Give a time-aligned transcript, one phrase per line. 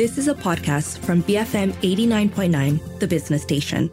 [0.00, 3.90] This is a podcast from BFM 89.9, the business station.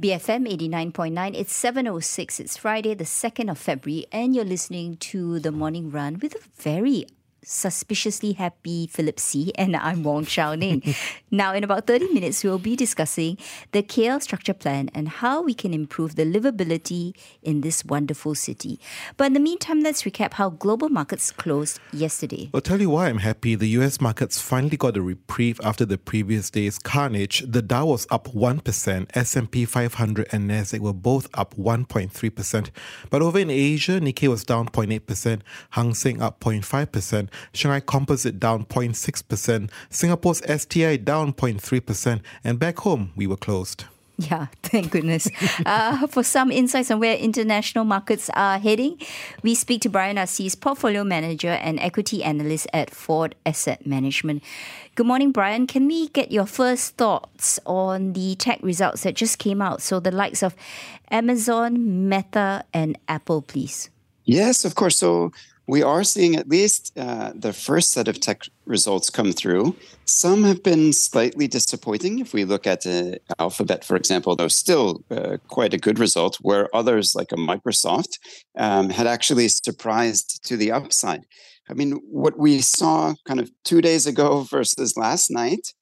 [0.00, 5.52] BFM 89.9, it's 7.06, it's Friday, the 2nd of February, and you're listening to The
[5.52, 7.04] Morning Run with a very
[7.42, 10.94] suspiciously happy Philip See and I'm Wong Shao Ning.
[11.30, 13.38] now, in about 30 minutes, we'll be discussing
[13.72, 18.78] the KL structure plan and how we can improve the livability in this wonderful city.
[19.16, 22.50] But in the meantime, let's recap how global markets closed yesterday.
[22.52, 23.54] I'll tell you why I'm happy.
[23.54, 27.44] The US markets finally got a reprieve after the previous day's carnage.
[27.46, 32.70] The Dow was up 1%, S&P 500 and Nasdaq were both up 1.3%.
[33.08, 38.64] But over in Asia, Nikkei was down 0.8%, Hang Seng up 0.5%, Shanghai Composite down
[38.66, 43.84] 0.6%, Singapore's STI down 0.3%, and back home, we were closed.
[44.28, 45.28] Yeah, thank goodness.
[45.64, 48.98] uh, for some insights on where international markets are heading,
[49.42, 54.42] we speak to Brian Arcese, portfolio manager and equity analyst at Foord Asset Management.
[54.94, 55.66] Good morning, Brian.
[55.66, 59.80] Can we get your first thoughts on the tech results that just came out?
[59.80, 60.54] So, the likes of
[61.10, 63.88] Amazon, Meta, and Apple, please.
[64.24, 64.96] Yes, of course.
[64.96, 65.32] So,
[65.70, 69.76] we are seeing at least uh, the first set of tech results come through.
[70.04, 72.18] Some have been slightly disappointing.
[72.18, 76.38] If we look at uh, Alphabet, for example, though still uh, quite a good result,
[76.40, 78.18] where others like a Microsoft
[78.58, 81.22] um, had actually surprised to the upside.
[81.70, 85.72] I mean, what we saw kind of two days ago versus last night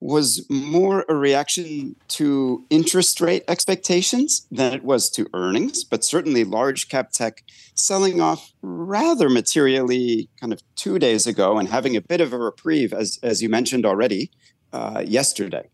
[0.00, 6.44] was more a reaction to interest rate expectations than it was to earnings, but certainly
[6.44, 7.42] large cap tech
[7.74, 12.38] selling off rather materially kind of two days ago and having a bit of a
[12.38, 14.30] reprieve, as, as you mentioned already,
[14.72, 15.68] uh, yesterday.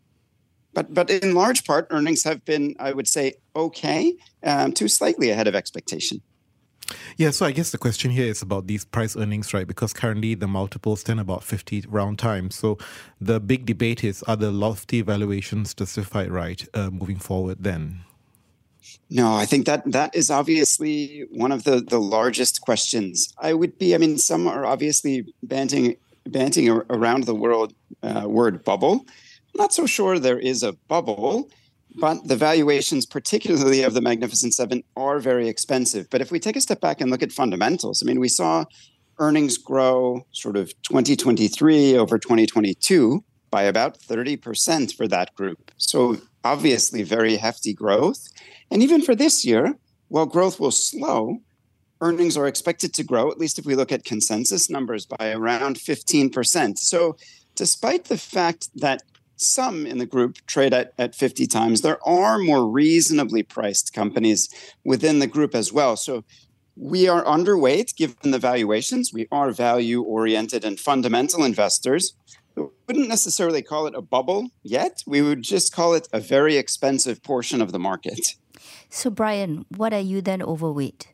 [0.73, 5.29] But, but in large part, earnings have been, I would say, okay, um, to slightly
[5.29, 6.21] ahead of expectation.
[7.17, 9.67] Yeah, so I guess the question here is about these price earnings, right?
[9.67, 12.55] Because currently the multiples stand about 50 round times.
[12.55, 12.77] So
[13.19, 18.01] the big debate is are the lofty valuations justified, right, uh, moving forward then?
[19.09, 23.33] No, I think that that is obviously one of the, the largest questions.
[23.37, 25.95] I would be, I mean, some are obviously banting,
[26.27, 29.05] banting around the world uh, word bubble.
[29.53, 31.49] I'm not so sure there is a bubble
[31.97, 36.09] but the valuations, particularly of the Magnificent Seven, are very expensive.
[36.09, 38.65] But if we take a step back and look at fundamentals, I mean, we saw
[39.19, 45.71] earnings grow sort of 2023 over 2022 by about 30% for that group.
[45.77, 48.27] So obviously, very hefty growth.
[48.69, 49.75] And even for this year,
[50.09, 51.37] while growth will slow,
[52.01, 55.77] earnings are expected to grow, at least if we look at consensus numbers, by around
[55.77, 56.77] 15%.
[56.77, 57.15] So
[57.55, 59.01] despite the fact that
[59.37, 61.81] some in the group trade at, at 50 times.
[61.81, 64.49] There are more reasonably priced companies
[64.83, 65.95] within the group as well.
[65.95, 66.23] So
[66.75, 69.11] we are underweight given the valuations.
[69.13, 72.13] We are value oriented and fundamental investors.
[72.55, 75.03] We wouldn't necessarily call it a bubble yet.
[75.05, 78.35] We would just call it a very expensive portion of the market.
[78.89, 81.13] So, Brian, what are you then overweight?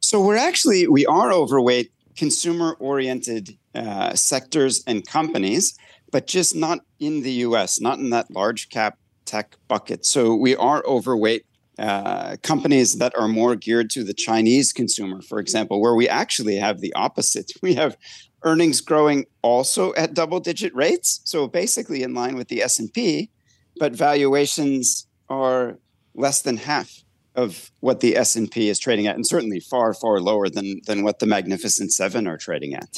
[0.00, 5.78] So, we're actually, we are overweight consumer oriented uh, sectors and companies
[6.10, 10.06] but just not in the US, not in that large cap tech bucket.
[10.06, 11.44] So we are overweight
[11.78, 16.56] uh, companies that are more geared to the Chinese consumer, for example, where we actually
[16.56, 17.52] have the opposite.
[17.62, 17.96] We have
[18.42, 23.30] earnings growing also at double digit rates, so basically in line with the S&P,
[23.78, 25.78] but valuations are
[26.14, 27.04] less than half
[27.34, 31.20] of what the S&P is trading at and certainly far far lower than than what
[31.20, 32.96] the magnificent 7 are trading at.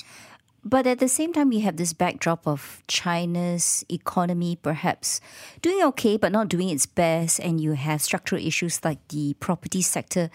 [0.62, 5.20] But at the same time, we have this backdrop of China's economy perhaps
[5.62, 9.80] doing okay, but not doing its best, and you have structural issues like the property
[9.80, 10.30] sector.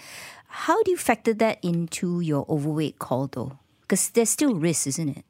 [0.47, 3.59] How do you factor that into your overweight call, though?
[3.81, 5.25] Because there's still risk, isn't it?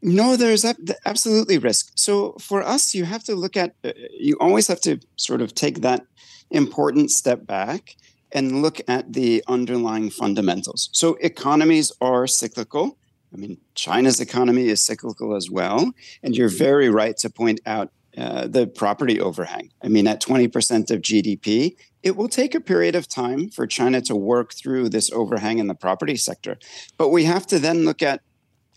[0.00, 0.64] No, there's
[1.04, 1.92] absolutely risk.
[1.94, 5.54] So for us, you have to look at, uh, you always have to sort of
[5.54, 6.06] take that
[6.50, 7.96] important step back
[8.32, 10.90] and look at the underlying fundamentals.
[10.92, 12.98] So economies are cyclical
[13.36, 15.92] I mean, China's economy is cyclical as well.
[16.22, 19.70] And you're very right to point out uh, the property overhang.
[19.82, 24.00] I mean, at 20% of GDP, it will take a period of time for China
[24.02, 26.58] to work through this overhang in the property sector.
[26.96, 28.22] But we have to then look at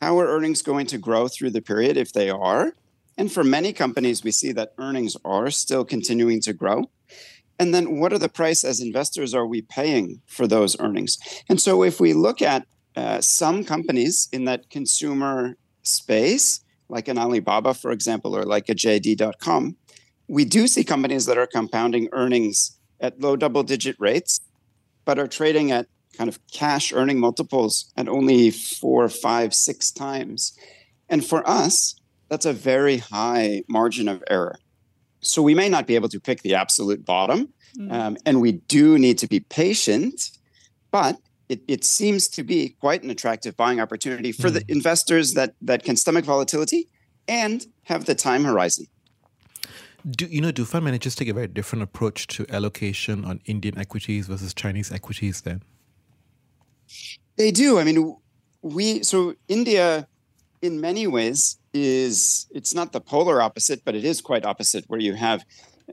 [0.02, 2.74] how are earnings going to grow through the period if they are.
[3.18, 6.90] And for many companies, we see that earnings are still continuing to grow.
[7.58, 11.18] And then what are the price as investors are we paying for those earnings?
[11.48, 17.18] And so if we look at uh, some companies in that consumer space, like an
[17.18, 19.76] Alibaba, for example, or like a JD.com,
[20.28, 24.42] we do see companies that are compounding earnings at low double digit rates,
[25.06, 25.88] but are trading at
[26.18, 30.58] kind of cash earning multiples at only four, five, six times.
[31.08, 31.96] And for us,
[32.30, 34.58] that's a very high margin of error.
[35.22, 37.92] So we may not be able to pick the absolute bottom, mm.
[37.92, 40.32] um, and we do need to be patient,
[40.92, 41.18] but
[41.50, 44.54] it, it seems to be quite an attractive buying opportunity for mm.
[44.54, 46.88] the investors that that can stomach volatility
[47.28, 48.86] and have the time horizon.
[50.10, 50.52] Do you know?
[50.52, 54.92] Do fund managers take a very different approach to allocation on Indian equities versus Chinese
[54.92, 55.42] equities?
[55.42, 55.62] Then
[57.36, 57.80] they do.
[57.80, 58.16] I mean,
[58.62, 60.08] we so India,
[60.62, 65.02] in many ways, is it's not the polar opposite, but it is quite opposite, where
[65.02, 65.44] you have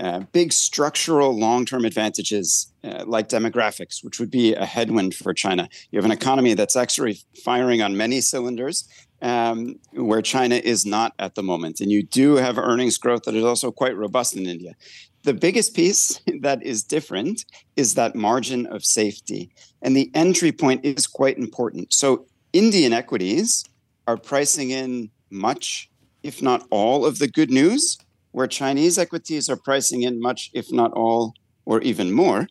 [0.00, 5.69] uh, big structural long-term advantages uh, like demographics, which would be a headwind for China.
[5.90, 8.88] You have an economy that's actually firing on many cylinders,
[9.22, 11.81] um, where China is not at the moment.
[11.81, 14.75] And you do have earnings growth that is also quite robust in India.
[15.22, 17.44] The biggest piece that is different
[17.76, 19.50] is that margin of safety.
[19.82, 21.93] And the entry point is quite important.
[21.93, 23.64] So, Indian equities
[24.06, 25.90] are pricing in much,
[26.22, 27.98] if not all, of the good news,
[28.37, 31.33] where Chinese equities are pricing in much, if not all,
[31.65, 32.47] or even more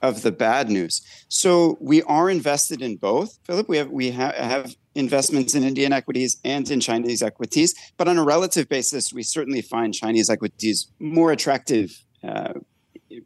[0.00, 1.02] of the bad news.
[1.28, 3.38] So we are invested in both.
[3.44, 7.74] Philip, we have we ha- have investments in Indian equities and in Chinese equities.
[7.98, 12.54] But on a relative basis, we certainly find Chinese equities more attractive uh,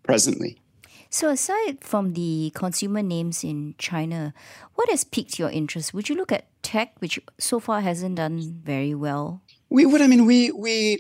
[0.02, 0.58] presently.
[1.10, 4.34] So, aside from the consumer names in China,
[4.74, 5.94] what has piqued your interest?
[5.94, 9.42] Would you look at tech, which so far hasn't done very well?
[9.70, 10.02] We would.
[10.02, 10.98] I mean, we we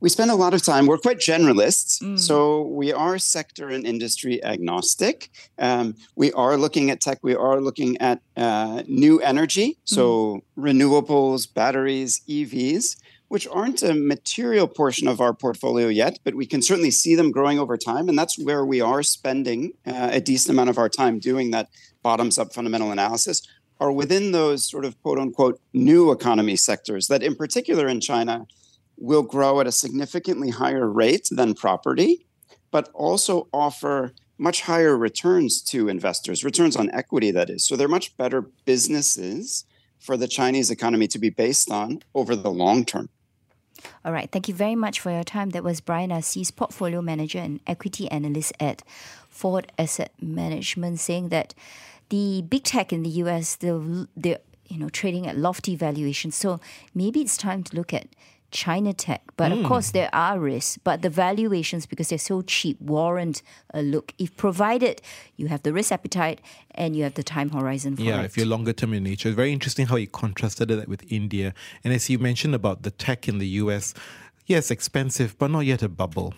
[0.00, 0.86] we spend a lot of time.
[0.86, 2.18] We're quite generalists, mm.
[2.18, 5.30] so we are sector and industry agnostic.
[5.58, 7.18] Um, we are looking at tech.
[7.22, 10.64] We are looking at uh, new energy, so mm.
[10.64, 12.96] renewables, batteries, EVs,
[13.26, 17.32] which aren't a material portion of our portfolio yet, but we can certainly see them
[17.32, 20.88] growing over time, and that's where we are spending uh, a decent amount of our
[20.88, 21.68] time doing that
[22.02, 23.42] bottoms-up fundamental analysis.
[23.80, 28.44] Are within those sort of quote unquote new economy sectors that, in particular in China,
[28.98, 32.26] will grow at a significantly higher rate than property,
[32.70, 37.64] but also offer much higher returns to investors, returns on equity, that is.
[37.64, 39.64] So they're much better businesses
[39.98, 43.08] for the Chinese economy to be based on over the long term.
[44.04, 44.30] All right.
[44.30, 45.50] Thank you very much for your time.
[45.50, 48.82] That was Brian Arcese, portfolio manager and equity analyst at
[49.32, 51.54] Foord Asset Management, saying that
[52.08, 53.80] the big tech in the US, they're,
[54.16, 56.34] they're you know trading at lofty valuations.
[56.36, 56.60] So
[56.94, 58.08] maybe it's time to look at
[58.50, 59.22] China Tech.
[59.36, 59.60] But mm.
[59.60, 63.42] of course, there are risks, but the valuations, because they're so cheap, warrant
[63.74, 64.14] a look.
[64.18, 65.02] If provided
[65.36, 66.40] you have the risk appetite
[66.72, 68.24] and you have the time horizon for yeah, it.
[68.24, 69.28] if you're longer term in nature.
[69.28, 71.54] It's very interesting how you contrasted that with India.
[71.84, 73.94] And as you mentioned about the tech in the US,
[74.46, 76.34] yes, expensive, but not yet a bubble.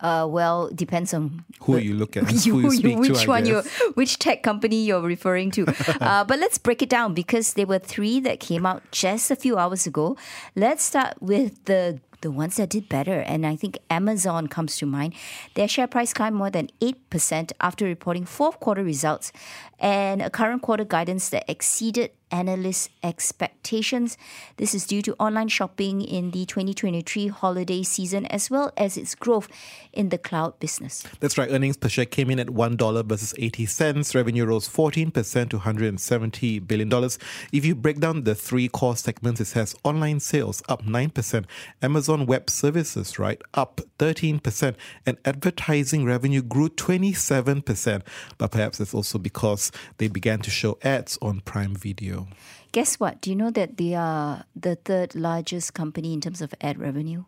[0.00, 3.62] Uh, well, depends on who you look at, you, who you which to, one you,
[3.94, 5.66] which tech company you're referring to.
[6.00, 9.36] uh, but let's break it down because there were three that came out just a
[9.36, 10.16] few hours ago.
[10.56, 14.86] Let's start with the the ones that did better, and I think Amazon comes to
[14.86, 15.14] mind.
[15.54, 19.32] Their share price climbed more than 8% after reporting fourth quarter results
[19.78, 24.16] and a current quarter guidance that exceeded analyst expectations.
[24.56, 29.14] This is due to online shopping in the 2023 holiday season as well as its
[29.14, 29.48] growth
[29.92, 31.04] in the cloud business.
[31.20, 31.50] That's right.
[31.50, 34.14] Earnings per share came in at $1 versus 80 cents.
[34.14, 36.90] Revenue rose 14% to $170 billion.
[37.52, 41.44] If you break down the three core segments, it has online sales up 9%,
[41.82, 44.74] Amazon Web Services, right, up 13%,
[45.06, 48.02] and advertising revenue grew 27%.
[48.38, 52.19] But perhaps it's also because they began to show ads on Prime Video.
[52.72, 53.20] Guess what?
[53.20, 57.24] Do you know that they are the third largest company in terms of ad revenue?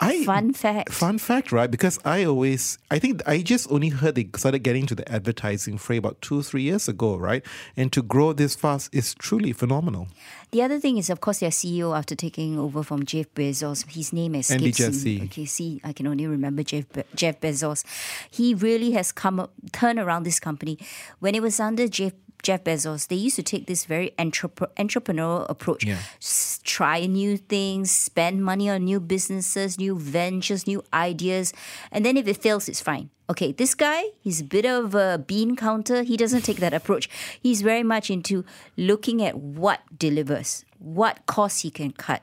[0.00, 0.90] I, fun fact.
[0.90, 1.70] Fun fact, right?
[1.70, 5.76] Because I always, I think I just only heard they started getting to the advertising
[5.76, 7.44] fray about two, three years ago, right?
[7.76, 10.08] And to grow this fast is truly phenomenal.
[10.52, 14.14] The other thing is, of course, their CEO after taking over from Jeff Bezos, his
[14.14, 15.22] name escapes Andy Jassy.
[15.24, 17.84] Okay, see, I can only remember Jeff Be- Jeff Bezos.
[18.30, 20.78] He really has come up, turn around this company.
[21.18, 25.46] When it was under Jeff Jeff Bezos, they used to take this very entrep- entrepreneurial
[25.48, 25.84] approach.
[25.84, 25.98] Yeah.
[26.20, 31.52] S- try new things, spend money on new businesses, new ventures, new ideas.
[31.90, 33.10] And then if it fails, it's fine.
[33.30, 36.02] Okay, this guy, he's a bit of a bean counter.
[36.02, 37.08] He doesn't take that approach.
[37.40, 38.44] He's very much into
[38.76, 42.22] looking at what delivers, what costs he can cut.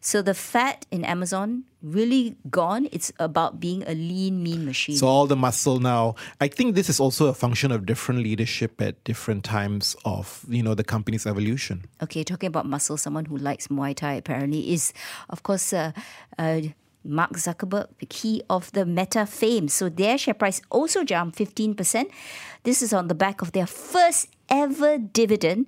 [0.00, 2.88] So the fat in Amazon really gone.
[2.90, 4.96] It's about being a lean, mean machine.
[4.96, 6.16] So all the muscle now.
[6.40, 10.64] I think this is also a function of different leadership at different times of you
[10.64, 11.84] know the company's evolution.
[12.02, 14.92] Okay, talking about muscle, someone who likes Muay Thai apparently is,
[15.30, 15.72] of course.
[15.72, 15.92] Uh,
[16.36, 16.62] uh,
[17.04, 19.68] Mark Zuckerberg, the key of the Meta fame.
[19.68, 22.10] So their share price also jumped 15%.
[22.64, 25.66] This is on the back of their first ever dividend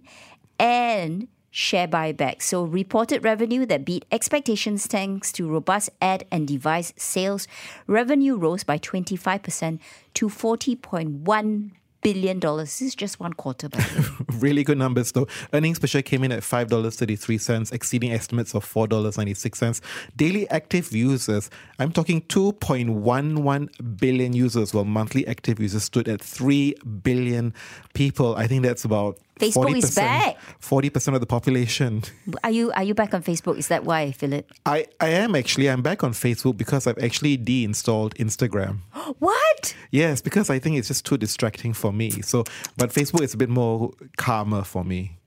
[0.58, 2.42] and share buyback.
[2.42, 7.49] So, reported revenue that beat expectations thanks to robust ad and device sales.
[7.87, 9.80] Revenue rose by 25%
[10.14, 11.70] to $40.1
[12.02, 12.78] billion dollars.
[12.78, 13.85] This is just one quarter, by
[14.35, 15.26] really good numbers though.
[15.52, 19.80] Earnings per share came in at $5.33, exceeding estimates of $4.96.
[20.16, 26.75] Daily active users, I'm talking 2.11 billion users, while monthly active users stood at 3
[27.02, 27.54] billion
[27.95, 28.35] people.
[28.37, 30.38] I think that's about Facebook is back.
[30.59, 32.02] Forty percent of the population.
[32.44, 33.59] Are you are you back on Facebook?
[33.59, 34.50] Is that why, Philip?
[34.66, 35.68] I, I am actually.
[35.68, 38.78] I'm back on Facebook because I've actually deinstalled Instagram.
[39.18, 39.75] what?
[39.90, 42.11] Yes, because I think it's just too distracting for me.
[42.23, 42.44] So,
[42.76, 45.19] but Facebook is a bit more calmer for me.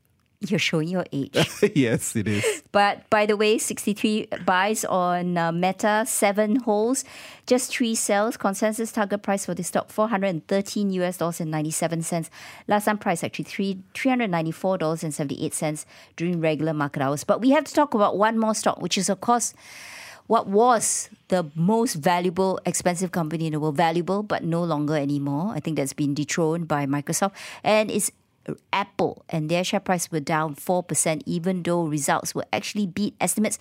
[0.47, 1.35] You're showing your age.
[1.75, 2.63] yes, it is.
[2.71, 7.05] But by the way, 63 buys on uh, Meta, seven holds,
[7.47, 8.35] just three sells.
[8.35, 12.29] Consensus target price for this stock 413 US dollars and 97 cents.
[12.67, 15.85] Last time price actually three 394 dollars and 78 cents
[16.17, 17.23] during regular market hours.
[17.23, 19.53] But we have to talk about one more stock, which is of course
[20.27, 23.75] what was the most valuable, expensive company in the world.
[23.75, 25.53] Valuable, but no longer anymore.
[25.53, 27.33] I think that's been dethroned by Microsoft.
[27.63, 28.11] And it's
[28.71, 33.59] Apple, and their share price were down 4%, even though results were actually beat estimates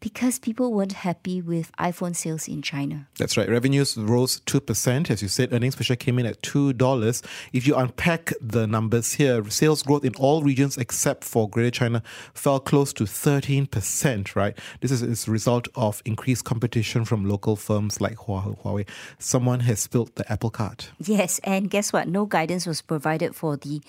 [0.00, 3.06] because people weren't happy with iPhone sales in China.
[3.18, 3.48] That's right.
[3.48, 5.10] Revenues rose 2%.
[5.10, 7.22] As you said, earnings per share came in at $2.
[7.52, 12.02] If you unpack the numbers here, sales growth in all regions except for Greater China
[12.32, 14.58] fell close to 13%, right?
[14.80, 18.86] This is as a result of increased competition from local firms like Huawei.
[19.18, 20.90] Someone has spilled the apple cart.
[20.98, 22.08] Yes, and guess what?
[22.08, 23.82] No guidance was provided for the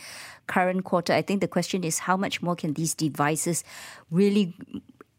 [0.47, 1.13] current quarter.
[1.13, 3.63] I think the question is how much more can these devices
[4.09, 4.53] really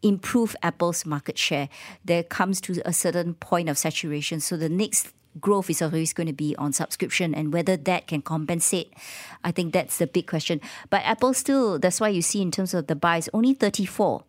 [0.03, 1.69] improve Apple's market share,
[2.05, 4.39] there comes to a certain point of saturation.
[4.39, 8.21] So the next growth is always going to be on subscription and whether that can
[8.21, 8.93] compensate.
[9.43, 10.61] I think that's the big question.
[10.89, 14.23] But apple still that's why you see in terms of the buys only 34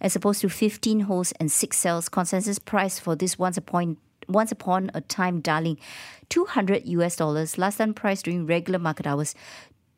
[0.00, 2.08] as opposed to 15 holds and 6 sells.
[2.08, 5.78] Consensus price for this once upon once upon a time darling
[6.28, 7.56] 200 us dollars.
[7.56, 9.34] Last time price during regular market hours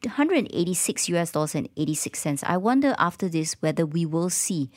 [0.02, 2.44] 186 us dollars and 86 cents.
[2.46, 4.70] I wonder after this whether we will see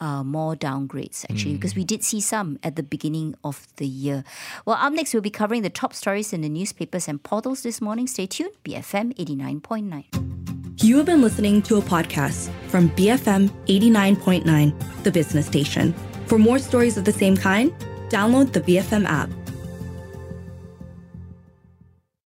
[0.00, 1.56] uh, more downgrades actually, mm.
[1.56, 4.24] because we did see some at the beginning of the year.
[4.64, 7.80] Well, up next, we'll be covering the top stories in the newspapers and portals this
[7.80, 8.06] morning.
[8.06, 10.82] Stay tuned, BFM 89.9.
[10.82, 15.92] You have been listening to a podcast from BFM 89.9, the business station.
[16.26, 17.72] For more stories of the same kind,
[18.10, 19.28] download the BFM app.